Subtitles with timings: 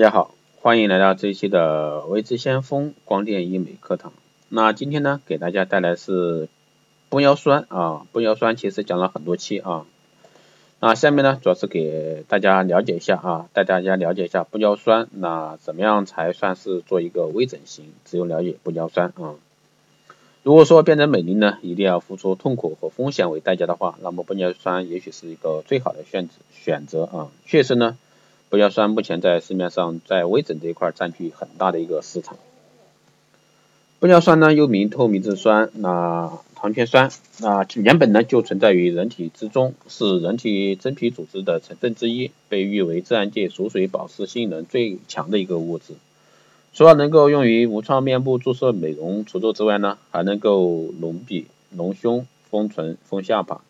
[0.00, 4.14] 大家好，欢迎来到这一期的微知先锋光电医美课堂。
[4.48, 6.48] 那今天呢，给大家带来是
[7.10, 9.84] 玻尿酸啊，玻尿酸其实讲了很多期啊。
[10.80, 17.92] 那下面呢，主要是给大家了解一下啊，带大家了解一下玻尿酸，那怎么样才算是做一个微整形？
[18.06, 19.34] 只有了解玻尿酸啊。
[20.42, 27.28] 如果说变成美丽呢，一定要付出痛苦和风险为代价的话，那么玻尿酸也许是一个最好的选择选择啊。
[27.44, 27.98] 确实呢。
[28.50, 32.36] 玻尿酸目前在市面上在微整这一块占据很大的一个市场。
[34.00, 45.94] 玻尿酸呢又名透明质酸、那糖醛酸，那原本呢就存在于人体之中，是人体真皮组织的成分之一，被誉为自然界锁水保湿性能最强的一个物质。
[46.72, 51.46] 除了能够用于无创面部注射美容除皱之外呢，还能够隆鼻、
[51.76, 53.60] 隆胸、丰唇、丰下巴。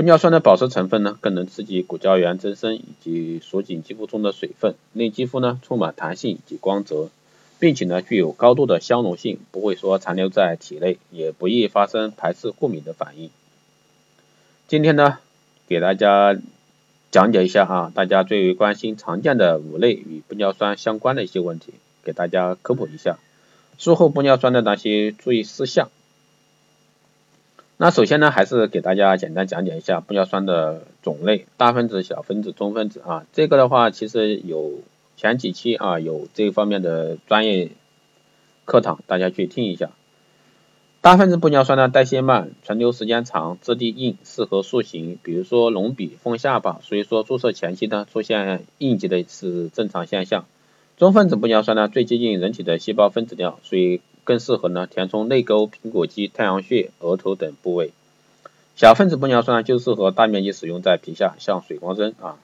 [0.00, 7.10] 玻尿酸的保湿成分呢，更能刺激骨胶原增生以及锁紧肌肤中的水分，令肌肤呢充满弹性以及光泽，
[7.58, 13.28] 并且呢具有高度的相容性，不会说残留在体内，也不易发生排斥过敏的反应。
[14.68, 15.18] 今天呢，
[15.68, 16.34] 给大家
[17.10, 23.18] 讲解一下啊，大家最为关心常见的五类与玻尿酸相关的一些问题，给大家科普一下
[23.76, 25.90] 术后玻尿酸的那些注意事项。
[27.82, 33.24] 那首先呢，还是给大家简单讲解一下玻尿酸的种类，大分子、小分子、中分子啊。
[33.32, 34.80] 这个的话，其实有
[35.16, 37.70] 前几期啊有这方面的专业
[38.66, 39.92] 课堂，大家去听一下。
[41.00, 46.80] 大分子玻尿酸呢，代谢慢，存留时间长，质地硬，适合塑形，比如说隆鼻、丰下巴。
[46.82, 50.44] 所以说注射前期呢，出现应激的是正常现象。
[50.98, 54.02] 中分子玻尿酸呢，最接近人体的细胞分子量，所以。
[54.24, 57.92] 更适合呢填充泪沟、苹果肌、太阳穴、额头等部位。
[58.76, 62.36] 小分子玻尿酸就适合大面积使用在皮下，像水光针啊。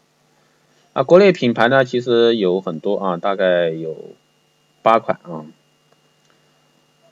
[0.92, 3.96] 啊，国内品牌呢其实有很多啊，大概有
[4.82, 5.46] 八款啊。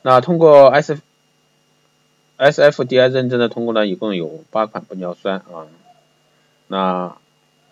[0.02, 1.00] 那通过 S
[2.38, 5.66] SFDI 认证的，通过呢一共有八款玻尿酸啊。
[6.66, 7.16] 那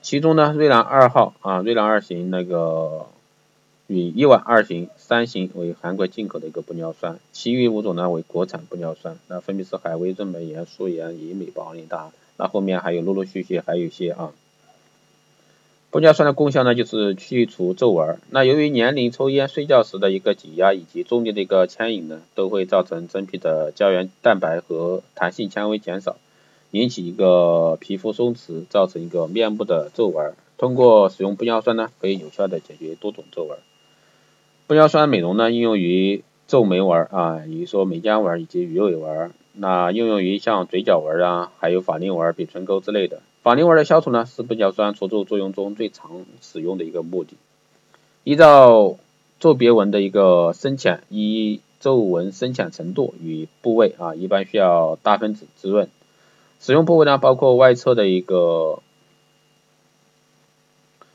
[0.00, 3.06] 其中呢，瑞兰二号啊，瑞兰二型那个。
[3.88, 14.32] 与伊万二型、三型为韩国进口的一个玻尿酸，其余五种呢为国产玻尿酸，那分别是海威、润美颜、素颜、怡美、宝丽达，那后面还有陆陆续续还有一些啊。
[15.90, 26.16] 玻尿酸的功效呢就是去除皱纹，那由于年龄、抽烟、睡觉时的一个挤压以及重力的一个牵引呢，都会造成真皮的胶原蛋白和弹性纤维减少，
[26.70, 30.32] 引起一个皮肤松弛，造成一个面部的皱纹。
[30.62, 33.58] 通过使用玻尿酸呢，可以有效的解决多种皱纹。
[34.68, 39.32] 玻尿酸美容呢，应用于皱眉纹啊，比如说眉间纹以及鱼尾纹。
[39.54, 43.22] 那应用于像嘴角纹啊，还有法令纹、鼻唇沟之类的。
[43.42, 47.34] 法令纹的消除呢，是玻尿酸除皱作用中最常使用的一个目的。
[48.22, 48.98] 依照
[49.40, 55.88] 皱别纹的一个深浅，依皱纹深浅程度与部位啊，一般需要大分子滋润。
[56.60, 58.78] 使用部位呢，包括外侧的一个。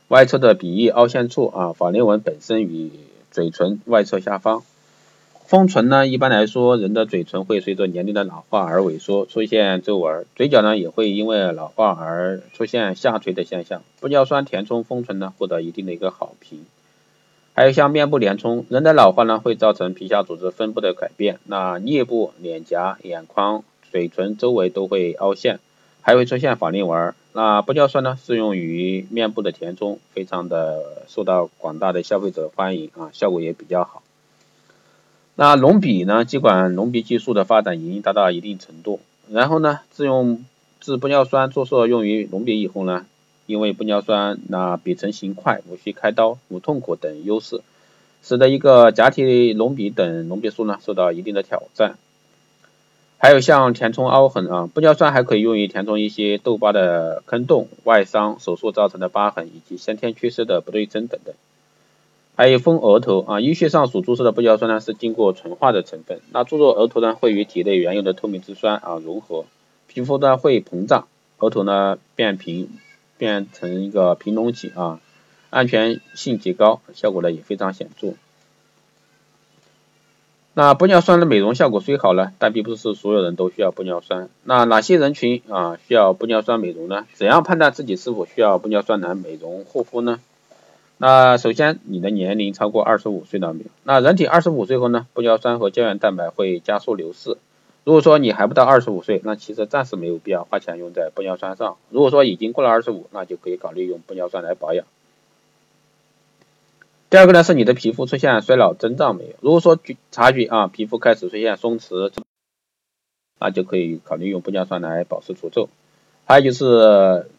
[0.09, 2.91] 外侧的鼻翼凹陷处啊，法令纹本身与
[3.29, 4.63] 嘴唇外侧下方。
[5.45, 13.83] 丰唇呢，一般来说，人的嘴唇会随着年龄的老化而萎缩，出现皱纹；嘴角呢，也会因为老化而出现下垂的现象。
[13.99, 16.65] 玻尿酸填充丰唇呢，获得一定的一个好评。
[17.53, 25.59] 还有像面部填充，人的老化呢，会造成皮下组织分布的改变，那颞部、脸颊、眼眶、嘴唇周围都会凹陷。
[26.07, 34.01] 还会出现法令纹，那玻尿酸呢适用于面部的填充，非常的受到广大的消费者欢迎啊，效果也比较好。
[35.35, 40.45] 那隆鼻呢，尽管隆鼻技术的发展已经达到一定程度，然后呢，自用
[40.79, 43.05] 自玻尿酸注射用于隆鼻以后呢，
[43.45, 47.59] 因为玻尿酸那比成型快，无需开刀，无痛苦等优势，
[48.23, 51.97] 使得一个假体隆鼻等隆鼻术呢受到一定的挑战。
[53.19, 61.33] 还有像填充凹痕啊，玻尿酸还可以用于填充一些痘疤的坑洞、外伤、手术造成的疤痕以及先天缺失的不对称等等。
[62.35, 69.45] 还有丰额头啊，医学上所注射的玻尿酸呢是经过纯化的成分，那注入额头呢会与体内原有的透明质酸啊融合，
[69.87, 71.07] 皮肤呢会膨胀，
[71.39, 72.69] 额头呢变平，
[73.17, 74.99] 变成一个平隆起啊，
[75.49, 78.13] 安全性极高，效果呢也非常显著。
[80.59, 84.27] 那玻尿酸的美容效果虽好呢，但并不是所有人都需要玻尿酸。
[84.43, 87.05] 那哪些人群啊需要玻尿酸美容呢？
[87.13, 90.19] 怎样判断自己是否需要玻尿酸来美容护肤呢？
[90.97, 93.69] 那首先你的年龄超过二十五岁了没有？
[93.83, 97.37] 那人体二十五岁后呢，玻尿酸和胶原蛋白会加速流失。
[97.83, 101.77] 如果说你还不到二十五岁，那其实暂时没有必要花钱用在玻尿酸上。
[101.91, 104.87] 如果说已经过了二十五，那就可以考虑用玻尿酸来保养。
[107.09, 109.29] 第二个呢是你的皮肤出现衰老征兆没有？
[109.39, 109.79] 如果说
[110.11, 112.11] 察觉啊皮肤开始出现松弛，
[113.39, 115.69] 那就可以考虑用玻尿酸来保湿除皱。
[116.25, 117.29] 还有就是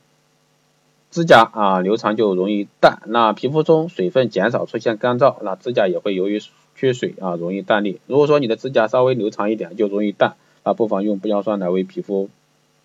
[1.11, 6.41] 指甲啊留长就容易淡，那皮肤中水分减少出现干燥，那指甲也会由于
[6.75, 7.99] 缺水啊容易断裂。
[8.07, 12.31] 如果说你的指甲稍微留长一点就容易淡，那不妨用玻尿酸来为皮肤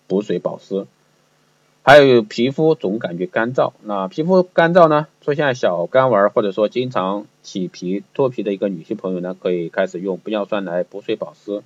[0.06, 0.86] 补水保湿。
[1.86, 11.62] 还有皮肤总感觉干燥，那皮肤干燥呢，出现小干纹或者说经常起皮脱皮的一个女性朋友呢，可以开始用玻尿酸来补水保湿。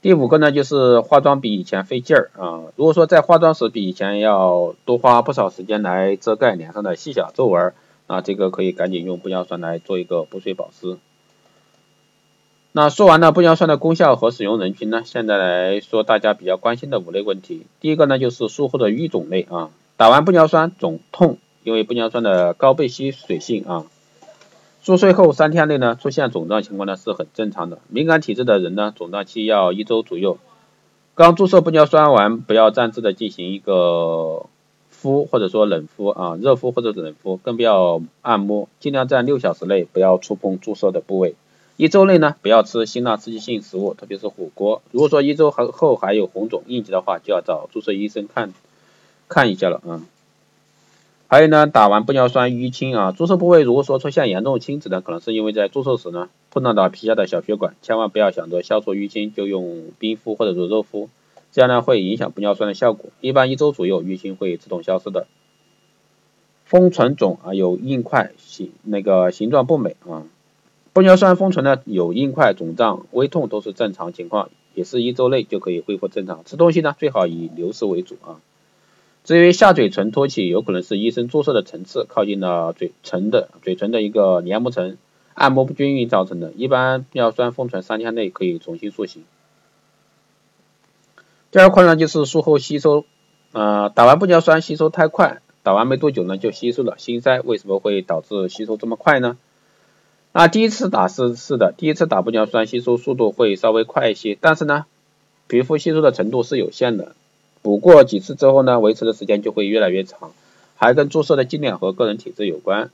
[0.00, 7.72] 第五个呢，就是化妆比以前费劲儿啊，如果说在化妆时比以前要多花不少时间来遮盖脸上的细小皱纹，
[8.06, 10.98] 那这个可以赶紧用玻尿酸来做一个补水保湿。
[12.72, 17.66] 那说完了玻尿酸的功效和使用人群呢，现在来说大家比较关心的五类问题。
[17.80, 23.86] 第一个呢就是术后的瘀肿类啊，打完玻尿酸肿痛，因为玻尿酸的高被吸水性啊，
[24.84, 27.78] 入睡后三天内呢出现肿胀情况呢是很正常的。
[27.88, 30.38] 敏感体质的人呢，肿胀期要一周左右。
[31.16, 34.46] 刚注射玻尿酸完，不要暂时的进行一个
[34.90, 41.34] 敷或者说冷敷啊，热敷或者冷敷，更不要按摩，尽量在六小时内不要触碰注射的部位。
[41.80, 44.82] 一周内呢，不要吃辛辣刺激性食物，特别是火锅。
[44.92, 48.52] 如果说一周后还有红肿应急的话，就要找注射医生看
[49.28, 50.04] 看一下了啊。
[51.26, 61.08] 还有呢，打完玻尿酸淤青啊，注射部位如果说出现严重青紫呢，可能是因为在注射时呢碰到到皮下的小血管，千万不要想着消除淤青就用冰敷或者说热敷，
[61.50, 63.08] 这样呢会影响玻尿酸的效果。
[63.22, 65.26] 一般一周左右淤青会自动消失的。
[66.66, 70.24] 封唇肿啊，有硬块形那个形状不美啊。
[70.92, 76.44] 玻尿酸封存呢，有硬块、肿胀、微痛都是正常情况，也是一周内就可以恢复正常。
[76.44, 78.40] 吃东西呢，最好以流食为主啊。
[79.22, 84.96] 至于下嘴唇脱起，有可能是医生注射的层次靠近了嘴唇的嘴唇的一个黏膜层，
[85.34, 86.52] 按摩不均匀造成的。
[86.56, 89.22] 一般玻尿酸封存三天内可以重新塑形。
[91.52, 93.04] 第二块呢，就是术后吸收，
[93.52, 99.36] 呃，打完玻尿酸吸收太快，打完没多久呢就吸收了，心塞为什么会导致吸收这么快呢？
[100.32, 104.86] 那第一次打是是的，第一次打玻尿酸吸收速度会稍微快一些，但是呢，
[105.48, 107.16] 皮肤吸收的程度是有限的，
[107.62, 110.32] 补过几次之后呢，维持的时间就会越来越长，
[110.76, 112.90] 还跟注射的剂量和个人体质有关。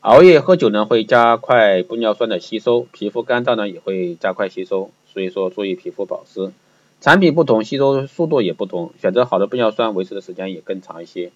[0.00, 6.52] 熬夜喝酒呢会加快玻尿酸的吸收，皮肤干燥呢也会加快吸收，所以说注意皮肤保湿。
[7.00, 11.32] 产品不同，吸收速度也不同，选择好的玻尿酸维持的时间也更长一些。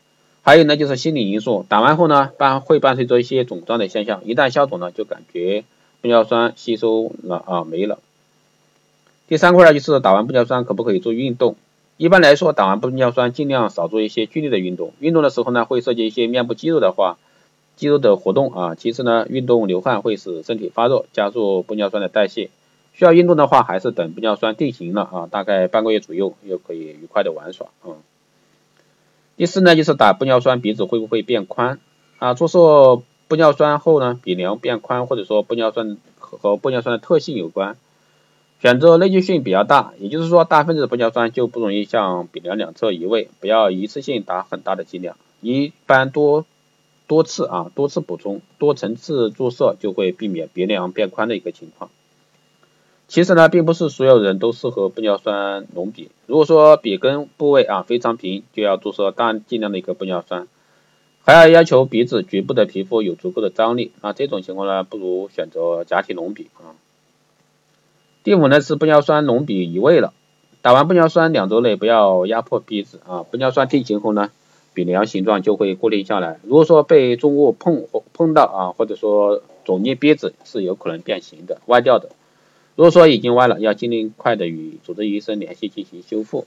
[0.46, 5.64] 还有呢，就是心理因素，打完后呢，伴会伴随着一些肿胀的现象，一旦消肿呢，就感觉
[6.02, 7.98] 玻尿酸吸收了啊没了。
[9.26, 11.56] 第三块呢，就是打完玻尿酸可不可以做运动？
[11.96, 17.16] 一般来说，打完玻尿酸尽量少做一些剧烈的运动，运动的时候呢，会涉及一些面部肌肉的话，
[17.76, 18.74] 肌肉的活动啊。
[18.74, 22.50] 其次呢，运动流汗会使身体发热，加速玻尿酸的代谢。
[22.92, 27.96] 需要运动的话，还是等玻尿酸定型了啊，大概半个月左右，又可以愉快的玩耍啊。
[29.36, 31.80] 第四呢，就是打玻尿酸鼻子会不会变宽
[32.18, 32.34] 啊？
[32.34, 37.76] 注射玻尿酸后呢，鼻梁变宽，或者说玻尿酸和玻尿酸的特性有关。
[38.60, 43.28] 选择内聚性比较大，也就是说大分子的玻尿酸就不容易向鼻梁两侧移位。
[43.40, 46.46] 不要一次性打很大的剂量，一般多
[47.08, 51.90] 多次啊，多次补充，多层次注射就会避免鼻梁变宽的一个情况。
[53.06, 56.10] 其实呢，并不是所有人都适合玻尿酸隆鼻。
[56.26, 60.48] 如果说鼻根部位啊非常平，就要注射大剂量的一个玻尿酸。
[61.26, 66.76] 还要要求鼻子局部的皮肤有足够的张力，那这种情况呢，不如选择假体隆鼻啊。
[68.24, 70.12] 第五呢是玻尿酸隆鼻移位了，
[70.60, 74.30] 打完玻尿酸两周内不要压迫鼻子啊，玻尿酸定型后呢，
[74.74, 76.40] 鼻梁形状就会固定下来。
[76.42, 82.10] 如果说被重物碰或碰到啊，或者说肿进鼻子，是有可能变形的、歪掉的。
[82.76, 86.46] 如果说已经歪了，要尽快的与主治医生联系进行修复。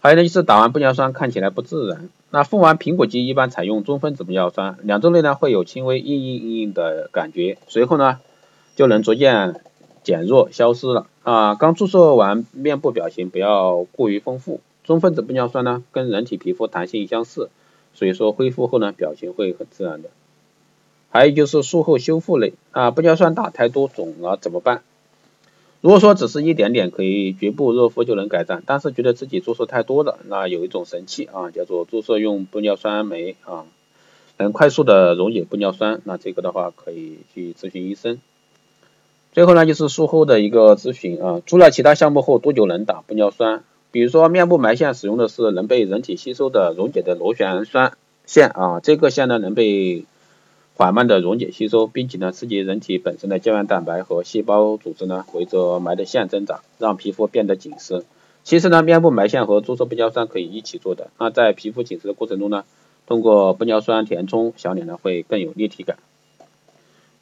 [0.00, 2.08] 还有呢，就是打完玻尿酸看起来不自然。
[2.30, 8.20] 那敷完苹果肌一般采用中分子玻尿酸，两周内呢会有轻微硬硬硬硬的感觉，随后呢
[8.74, 9.60] 就能逐渐
[10.02, 11.06] 减弱消失了。
[11.22, 14.60] 啊，刚注射完面部表情不要过于丰富。
[14.84, 17.48] 中分子玻尿酸呢跟人体皮肤弹性相似，
[17.94, 20.10] 所以说恢复后呢表情会很自然的。
[21.16, 24.82] 还有就是术后修复类啊，玻尿酸打太多肿了怎么办？
[25.80, 33.64] 如果说只是一点点，可以局部热敷就能改善，但是觉得自己注射太多了，那有一种神器啊，叫做注射用玻尿酸酶啊，
[34.38, 38.18] 能快速的溶解玻尿酸，那这个的话可以去咨询医生。
[39.32, 43.62] 最后呢，就是术后的一个咨询啊，除了其他项目后多久能打玻尿酸？
[43.92, 47.96] 比如说面部埋线使用的是能被人体吸收的溶解的螺旋酸。
[48.26, 50.04] 线啊，这个线呢能被
[50.76, 58.04] 缓慢的溶解吸收，并且呢刺激人体本身的胶原蛋白和细胞组织呢围着埋的线增长，让皮肤变得紧实。
[58.44, 61.08] 其实呢，面部埋线和注射玻尿酸可以一起做的。
[61.18, 62.64] 那在皮肤紧实的过程中呢，
[63.06, 65.96] 通过玻尿酸填充，小脸呢会更有立体感。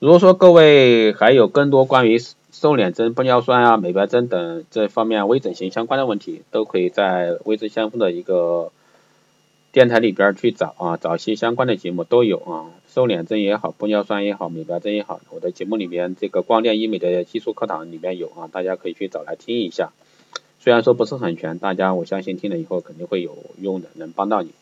[0.00, 2.18] 如果说各位还有更多关于
[2.50, 8.70] 瘦脸针、玻尿酸啊、美白针等这方面微整形相关的问题，都可以在微之先锋的一个
[9.72, 12.66] 电台里边去找啊，找些相关的节目都有啊。
[12.94, 19.90] 瘦脸针也好，玻尿酸也好，美白针也好，我的节目里面这个光电医美的技术课堂里面有啊，大家可以去找来听一下。
[20.60, 24.52] 虽然说不是很全，大家我相信听了以后肯定会有用的，能帮到你。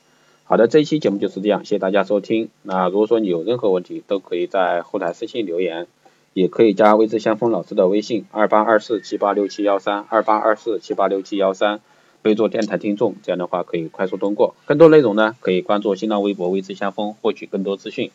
[0.44, 2.48] 好的，这一期节目就是这样，谢谢大家收听。
[2.62, 5.86] 那如果说你有任何问题，都可以在后台私信留言，
[6.32, 11.80] 也可以加微之相锋老师的微信二八二四七八六七幺三二八二四七八六七幺三，
[12.22, 14.54] 备注电台听众，这样的话可以快速通过。
[14.64, 18.10] 更多内容呢，可以关注新浪微博微之相锋，获取更多资讯。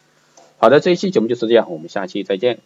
[0.59, 2.59] 好的，这一期节目就是这样，我们下期再见。